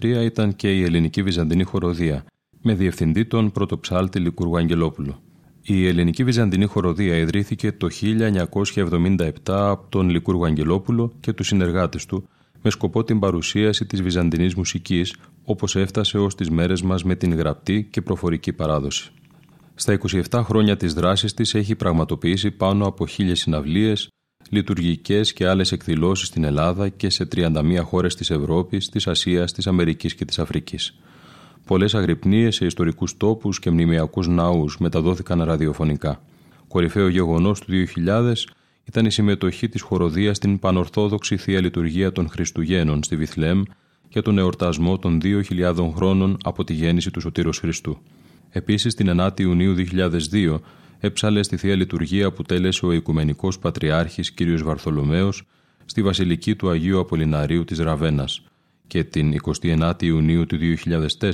2003 0.00 0.04
ήταν 0.04 0.56
και 0.56 0.76
η 0.76 0.82
Ελληνική 0.82 1.22
Βυζαντινή 1.22 1.62
Χοροδία, 1.62 2.24
με 2.62 2.74
διευθυντή 2.74 3.24
τον 3.24 3.50
πρωτοψάλτη 3.50 4.18
Λικούργου 4.18 4.56
Αγγελόπουλο. 4.56 5.22
Η 5.62 5.86
Ελληνική 5.86 6.24
Βυζαντινή 6.24 6.64
Χοροδία 6.64 7.16
ιδρύθηκε 7.16 7.72
το 7.72 7.88
1977 8.02 9.30
από 9.44 9.86
τον 9.88 10.08
Λικούργο 10.08 10.44
Αγγελόπουλο 10.44 11.12
και 11.20 11.32
τους 11.32 11.46
συνεργάτες 11.46 12.06
του, 12.06 12.28
με 12.62 12.70
σκοπό 12.70 13.04
την 13.04 13.18
παρουσίαση 13.18 13.86
της 13.86 14.02
βυζαντινής 14.02 14.54
μουσικής, 14.54 15.14
όπως 15.44 15.76
έφτασε 15.76 16.18
ως 16.18 16.34
τις 16.34 16.50
μέρες 16.50 16.82
μας 16.82 17.04
με 17.04 17.14
την 17.14 17.34
γραπτή 17.34 17.88
και 17.90 18.02
προφορική 18.02 18.52
παράδοση. 18.52 19.10
Στα 19.74 19.92
27 19.92 20.42
χρόνια 20.44 20.76
της 20.76 20.94
δράσης 20.94 21.34
της 21.34 21.54
έχει 21.54 21.74
πραγματοποιήσει 21.74 22.50
πάνω 22.50 22.86
από 22.86 23.06
χίλιες 23.06 23.40
συναυλίες, 23.40 24.08
λειτουργικές 24.52 25.32
και 25.32 25.48
άλλες 25.48 25.72
εκδηλώσεις 25.72 26.26
στην 26.26 26.44
Ελλάδα 26.44 26.88
και 26.88 27.10
σε 27.10 27.28
31 27.34 27.82
χώρες 27.82 28.14
της 28.14 28.30
Ευρώπης, 28.30 28.88
της 28.88 29.06
Ασίας, 29.06 29.52
της 29.52 29.66
Αμερικής 29.66 30.14
και 30.14 30.24
της 30.24 30.38
Αφρικής. 30.38 30.98
Πολλές 31.66 31.94
αγρυπνίες 31.94 32.54
σε 32.54 32.64
ιστορικούς 32.66 33.16
τόπους 33.16 33.58
και 33.58 33.70
μνημιακούς 33.70 34.28
ναούς 34.28 34.78
μεταδόθηκαν 34.78 35.42
ραδιοφωνικά. 35.42 36.22
Κορυφαίο 36.68 37.08
γεγονός 37.08 37.60
του 37.60 37.70
2000 37.70 38.46
ήταν 38.84 39.06
η 39.06 39.10
συμμετοχή 39.10 39.68
της 39.68 39.82
χοροδίας 39.82 40.36
στην 40.36 40.58
πανορθόδοξη 40.58 41.36
Θεία 41.36 41.60
Λειτουργία 41.60 42.12
των 42.12 42.28
Χριστουγέννων 42.28 43.02
στη 43.02 43.16
Βιθλέμ 43.16 43.62
για 44.08 44.22
τον 44.22 44.38
εορτασμό 44.38 44.98
των 44.98 45.20
2.000 45.22 45.92
χρόνων 45.94 46.36
από 46.42 46.64
τη 46.64 46.72
γέννηση 46.72 47.10
του 47.10 47.20
Σωτήρος 47.20 47.58
Χριστού. 47.58 47.98
Επίσης, 48.50 48.94
την 48.94 49.20
9η 49.20 49.40
Ιουνίου 49.40 49.74
2002 49.74 50.60
έψαλε 51.04 51.42
στη 51.42 51.56
Θεία 51.56 51.74
Λειτουργία 51.74 52.32
που 52.32 52.42
τέλεσε 52.42 52.86
ο 52.86 52.92
Οικουμενικός 52.92 53.58
Πατριάρχης 53.58 54.34
κ. 54.34 54.42
Βαρθολομέος 54.62 55.42
στη 55.84 56.02
Βασιλική 56.02 56.56
του 56.56 56.70
Αγίου 56.70 56.98
Απολιναρίου 56.98 57.64
της 57.64 57.78
Ραβένας 57.78 58.42
και 58.86 59.04
την 59.04 59.34
29η 59.62 60.02
Ιουνίου 60.02 60.46
του 60.46 60.58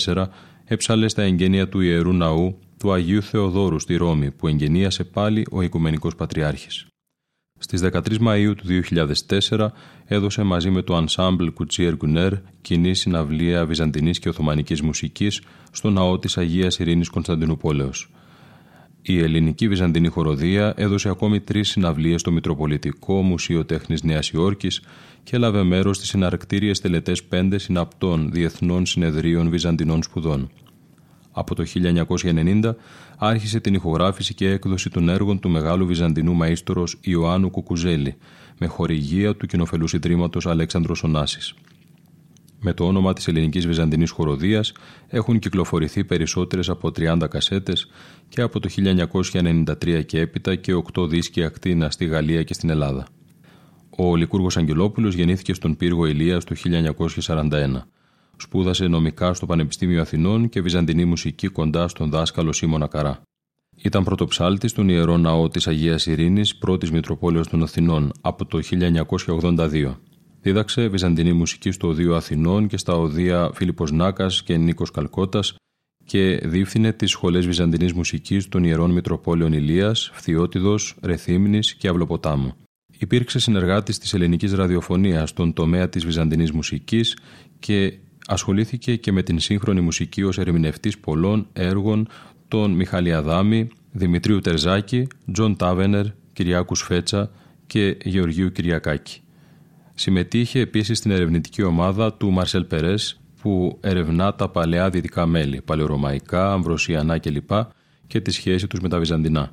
2004 0.04 0.26
έψαλε 0.64 1.08
στα 1.08 1.22
εγγένεια 1.22 1.68
του 1.68 1.80
Ιερού 1.80 2.12
Ναού 2.12 2.58
του 2.78 2.92
Αγίου 2.92 3.22
Θεοδόρου 3.22 3.78
στη 3.78 3.96
Ρώμη 3.96 4.30
που 4.30 4.48
εγγενίασε 4.48 5.04
πάλι 5.04 5.46
ο 5.50 5.62
Οικουμενικός 5.62 6.14
Πατριάρχης. 6.14 6.86
Στις 7.58 7.82
13 7.82 8.00
Μαΐου 8.20 8.52
του 8.56 8.82
2004 9.48 9.68
έδωσε 10.04 10.42
μαζί 10.42 10.70
με 10.70 10.82
το 10.82 11.04
Ensemble 11.04 11.48
Κουτσίερ 11.54 11.94
Γκουνέρ 11.94 12.32
κοινή 12.60 12.94
συναυλία 12.94 13.66
βυζαντινής 13.66 14.18
και 14.18 14.28
οθωμανικής 14.28 14.82
μουσικής 14.82 15.42
στο 15.70 15.90
ναό 15.90 16.18
της 16.18 16.38
Αγίας 16.38 16.78
Ειρήνης 16.78 17.08
Κωνσταντινούπολεως. 17.08 18.10
Η 19.10 19.18
ελληνική 19.18 19.68
βυζαντινή 19.68 20.08
χοροδία 20.08 20.72
έδωσε 20.76 21.08
ακόμη 21.08 21.40
τρεις 21.40 21.68
συναυλίες 21.68 22.20
στο 22.20 22.30
Μητροπολιτικό 22.30 23.22
Μουσείο 23.22 23.64
Τέχνης 23.64 24.02
Νέας 24.02 24.30
Υόρκης 24.30 24.82
και 25.22 25.36
έλαβε 25.36 25.62
μέρος 25.62 25.96
στις 25.96 26.08
συναρκτήριε 26.08 26.72
τελετές 26.72 27.24
πέντε 27.24 27.58
συναπτών 27.58 28.30
διεθνών 28.32 28.86
συνεδρίων 28.86 29.50
βυζαντινών 29.50 30.02
σπουδών. 30.02 30.50
Από 31.32 31.54
το 31.54 31.64
1990 31.64 32.74
άρχισε 33.18 33.60
την 33.60 33.74
ηχογράφηση 33.74 34.34
και 34.34 34.50
έκδοση 34.50 34.90
των 34.90 35.08
έργων 35.08 35.40
του 35.40 35.48
μεγάλου 35.48 35.86
βυζαντινού 35.86 36.36
μαΐστορος 36.42 36.92
Ιωάννου 37.00 37.50
Κουκουζέλη 37.50 38.16
με 38.58 38.66
χορηγία 38.66 39.36
του 39.36 39.46
κοινοφελούς 39.46 39.92
ιδρύματος 39.92 40.46
Αλέξανδρος 40.46 41.02
Ωνάσης. 41.02 41.54
Με 42.60 42.72
το 42.72 42.86
όνομα 42.86 43.12
της 43.12 43.28
ελληνικής 43.28 43.66
βυζαντινής 43.66 44.10
χοροδίας 44.10 44.72
έχουν 45.08 45.38
κυκλοφορηθεί 45.38 46.04
περισσότερες 46.04 46.68
από 46.68 46.88
30 46.88 47.26
κασέτες 47.30 47.90
και 48.28 48.40
από 48.40 48.60
το 48.60 48.68
1993 48.68 50.04
και 50.06 50.20
έπειτα 50.20 50.54
και 50.54 50.82
8 50.94 51.08
δίσκοι 51.08 51.44
ακτίνα 51.44 51.90
στη 51.90 52.04
Γαλλία 52.04 52.42
και 52.42 52.54
στην 52.54 52.70
Ελλάδα. 52.70 53.06
Ο 53.96 54.16
Λικούργος 54.16 54.56
Αγγελόπουλος 54.56 55.14
γεννήθηκε 55.14 55.54
στον 55.54 55.76
πύργο 55.76 56.06
Ηλίας 56.06 56.44
το 56.44 56.54
1941. 57.26 57.88
Σπούδασε 58.36 58.86
νομικά 58.86 59.34
στο 59.34 59.46
Πανεπιστήμιο 59.46 60.00
Αθηνών 60.00 60.48
και 60.48 60.60
βυζαντινή 60.60 61.04
μουσική 61.04 61.48
κοντά 61.48 61.88
στον 61.88 62.10
δάσκαλο 62.10 62.52
Σίμωνα 62.52 62.86
Καρά. 62.86 63.22
Ήταν 63.82 64.04
πρωτοψάλτης 64.04 64.70
στον 64.70 64.88
ιερό 64.88 65.16
ναό 65.16 65.48
της 65.48 65.66
Αγίας 65.66 66.06
Ειρήνης, 66.06 66.56
πρώτης 66.56 66.90
Μητροπόλεως 66.90 67.48
των 67.48 67.62
Αθηνών, 67.62 68.12
από 68.20 68.44
το 68.46 68.60
1982. 68.62 70.00
Δίδαξε 70.48 70.88
βυζαντινή 70.88 71.32
μουσική 71.32 71.70
στο 71.70 71.88
Ωδείο 71.88 72.14
Αθηνών 72.14 72.66
και 72.66 72.76
στα 72.76 72.94
Ωδεία 72.94 73.50
Φίλιππος 73.54 73.92
Νάκας 73.92 74.42
και 74.42 74.56
Νίκος 74.56 74.90
Σκαλκώτας 74.90 75.40
και 76.04 76.40
διεύθυνε 76.44 76.92
τις 76.92 77.10
σχολές 77.10 77.46
βυζαντινής 77.46 77.92
μουσικής 77.92 78.48
των 78.48 78.64
ιερών 78.64 78.90
Μητροπόλεων 78.90 79.52
Ηλείας, 79.52 80.10
Φθιώτιδος, 80.12 80.96
Ρεθύμνης 81.02 81.74
και 81.74 81.88
Αυλοποτάμου. 81.88 82.52
Υπήρξε 82.98 83.38
συνεργάτης 83.38 83.98
της 83.98 84.14
ελληνικής 84.14 84.52
ραδιοφωνίας 84.52 85.28
στον 85.28 85.52
τομέα 85.52 85.88
της 85.88 86.04
βυζαντινής 86.04 86.52
μουσικής 86.52 87.16
και 87.58 87.98
ασχολήθηκε 88.26 88.96
και 88.96 89.12
με 89.12 89.22
την 89.22 89.40
σύγχρονη 89.40 89.80
μουσική 89.80 90.22
ως 90.22 90.38
ερμηνευτής 90.38 90.98
πολλών 90.98 91.46
έργων 91.52 92.08
των 92.48 92.70
Μιχάλη 92.70 93.12
Αδάμη, 93.12 93.68
Δημητρίου 93.92 94.40
Τερζάκη, 94.40 95.06
John 95.32 95.56
Tavener, 95.56 96.04
Κυριάκου 96.32 96.74
Σφέτσα 96.74 97.30
και 97.66 97.96
Γεωργίου 98.04 98.52
Κυριακάκη. 98.52 99.22
Συμμετείχε 100.00 100.60
επίσης 100.60 100.98
στην 100.98 101.10
ερευνητική 101.10 101.62
ομάδα 101.62 102.14
του 102.14 102.30
Μαρσέλ 102.30 102.64
Περές 102.64 103.20
που 103.40 103.78
ερευνά 103.80 104.34
τα 104.34 104.48
παλαιά 104.48 104.90
δυτικά 104.90 105.26
μέλη, 105.26 105.62
παλαιορωμαϊκά, 105.62 106.52
αμβροσιανά 106.52 107.18
κλπ. 107.18 107.50
και 108.06 108.20
τη 108.20 108.30
σχέση 108.30 108.66
τους 108.66 108.80
με 108.80 108.88
τα 108.88 108.98
Βυζαντινά. 108.98 109.52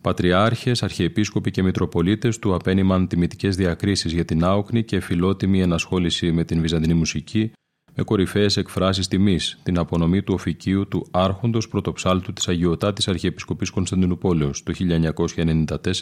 Πατριάρχες, 0.00 0.82
αρχιεπίσκοποι 0.82 1.50
και 1.50 1.62
μητροπολίτες 1.62 2.38
του 2.38 2.54
απένιμαν 2.54 3.08
τιμητικές 3.08 3.56
διακρίσεις 3.56 4.12
για 4.12 4.24
την 4.24 4.44
άοκνη 4.44 4.84
και 4.84 5.00
φιλότιμη 5.00 5.60
ενασχόληση 5.60 6.32
με 6.32 6.44
την 6.44 6.60
Βυζαντινή 6.60 6.94
μουσική 6.94 7.52
με 7.94 8.02
κορυφαίες 8.02 8.56
εκφράσεις 8.56 9.08
τιμής, 9.08 9.58
την 9.62 9.78
απονομή 9.78 10.22
του 10.22 10.34
οφικίου 10.34 10.88
του 10.88 11.06
Άρχοντος 11.10 11.68
Πρωτοψάλτου 11.68 12.32
της 12.32 12.48
Αγιοτάτης 12.48 13.08
Αρχιεπισκοπής 13.08 13.70
Κωνσταντινούπολεως 13.70 14.62
το 14.62 14.72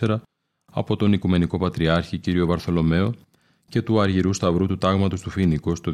1994 0.00 0.20
από 0.72 0.96
τον 0.96 1.12
Οικουμενικό 1.12 1.58
Πατριάρχη 1.58 2.18
κ. 2.18 2.44
Βαρθολομαίο 2.44 3.14
και 3.68 3.82
του 3.82 4.00
Αργυρού 4.00 4.32
Σταυρού 4.32 4.66
του 4.66 4.78
Τάγματος 4.78 5.20
του 5.20 5.30
Φίνικος 5.30 5.80
το 5.80 5.92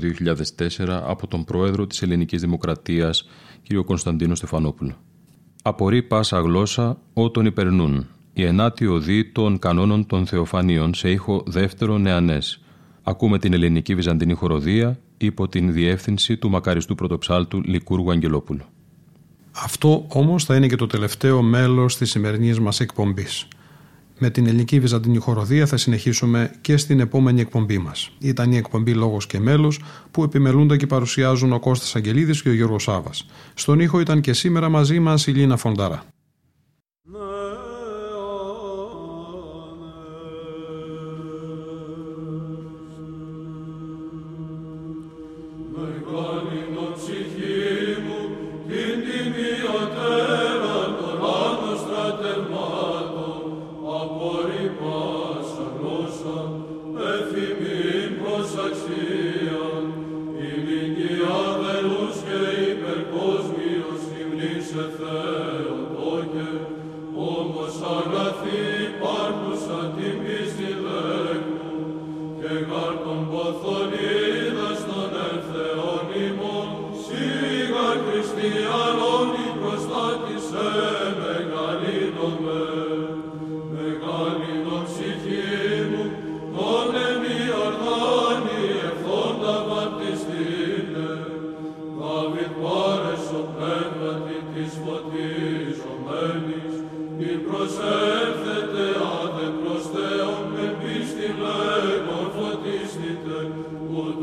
2004 0.58 0.86
από 0.88 1.26
τον 1.26 1.44
Πρόεδρο 1.44 1.86
της 1.86 2.02
Ελληνικής 2.02 2.40
Δημοκρατίας 2.40 3.28
κ. 3.68 3.74
Κωνσταντίνο 3.74 4.34
Στεφανόπουλο. 4.34 4.96
Απορεί 5.62 6.02
πάσα 6.02 6.40
γλώσσα 6.40 6.98
ότων 7.12 7.46
υπερνούν. 7.46 8.06
Η 8.32 8.44
ενάτη 8.44 8.86
οδή 8.86 9.24
των 9.32 9.58
κανόνων 9.58 10.06
των 10.06 10.26
Θεοφανίων 10.26 10.94
σε 10.94 11.10
ήχο 11.10 11.42
δεύτερο 11.46 11.98
νεανές. 11.98 12.60
Ακούμε 13.02 13.38
την 13.38 13.52
ελληνική 13.52 13.94
βυζαντινή 13.94 14.34
χοροδία 14.34 14.98
υπό 15.16 15.48
την 15.48 15.72
διεύθυνση 15.72 16.36
του 16.36 16.50
μακαριστού 16.50 16.94
πρωτοψάλτου 16.94 17.60
Λικούργου 17.64 18.10
Αγγελόπουλου. 18.10 18.64
Αυτό 19.52 20.06
όμως 20.08 20.44
θα 20.44 20.56
είναι 20.56 20.66
και 20.66 20.76
το 20.76 20.86
τελευταίο 20.86 21.42
μέλος 21.42 21.96
της 21.96 22.10
σημερινής 22.10 22.60
μας 22.60 22.80
εκπομπής. 22.80 23.48
Με 24.24 24.30
την 24.30 24.46
ελληνική 24.46 24.80
βυζαντινή 24.80 25.18
χοροδία 25.18 25.66
θα 25.66 25.76
συνεχίσουμε 25.76 26.50
και 26.60 26.76
στην 26.76 27.00
επόμενη 27.00 27.40
εκπομπή 27.40 27.78
μας. 27.78 28.10
Ήταν 28.18 28.52
η 28.52 28.56
εκπομπή 28.56 28.94
Λόγος 28.94 29.26
και 29.26 29.40
Μέλος 29.40 29.80
που 30.10 30.22
επιμελούνται 30.22 30.76
και 30.76 30.86
παρουσιάζουν 30.86 31.52
ο 31.52 31.58
Κώστας 31.58 31.96
Αγγελίδης 31.96 32.42
και 32.42 32.48
ο 32.48 32.52
Γιώργος 32.52 32.82
Σάβας. 32.82 33.26
Στον 33.54 33.80
ήχο 33.80 34.00
ήταν 34.00 34.20
και 34.20 34.32
σήμερα 34.32 34.68
μαζί 34.68 35.00
μας 35.00 35.26
η 35.26 35.30
Λίνα 35.30 35.56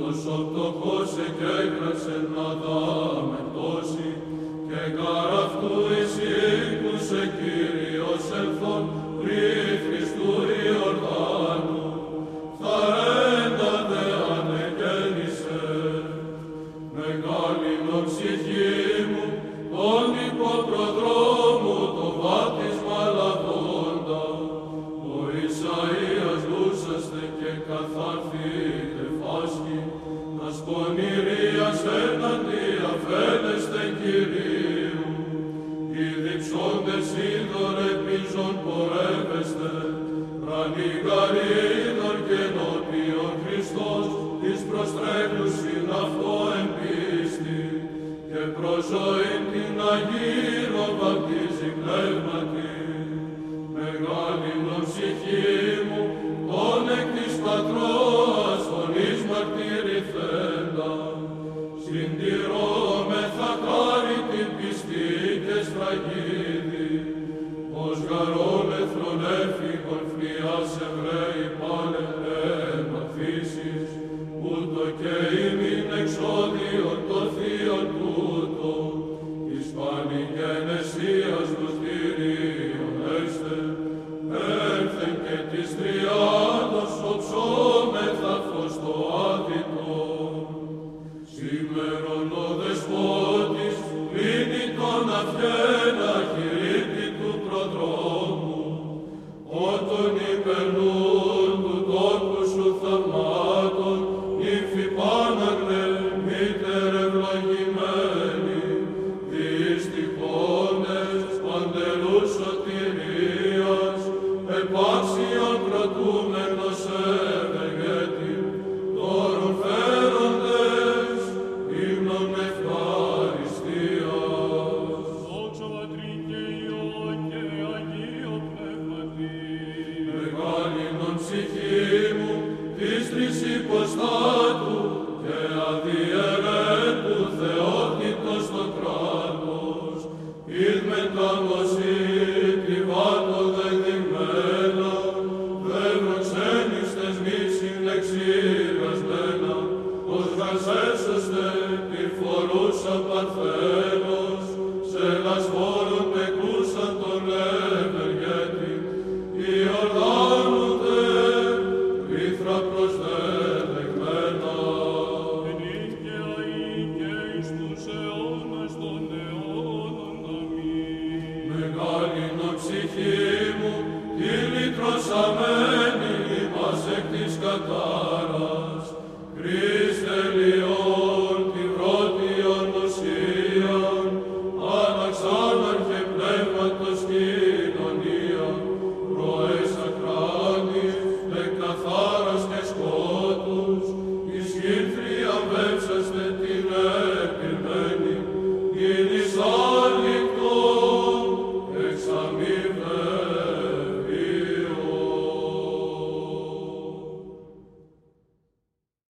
Το 0.09 0.15
σοκ 0.15 0.53
το 0.55 0.67
και 1.37 1.49
έγραψε 1.61 2.17
να. 2.33 2.49
Και 4.67 4.81
καράφτου 4.97 5.73
ήσυ, 6.01 6.33
κούσε 6.81 7.31
κύριος. 7.37 8.19